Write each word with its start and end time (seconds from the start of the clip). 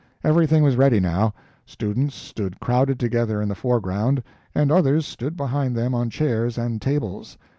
Everything 0.23 0.63
was 0.63 0.75
ready 0.77 0.99
now; 0.99 1.31
students 1.63 2.15
stood 2.15 2.59
crowded 2.59 2.99
together 2.99 3.39
in 3.39 3.47
the 3.47 3.53
foreground, 3.53 4.23
and 4.55 4.71
others 4.71 5.05
stood 5.05 5.37
behind 5.37 5.75
them 5.75 5.93
on 5.93 6.09
chairs 6.09 6.57
and 6.57 6.81
tables. 6.81 7.37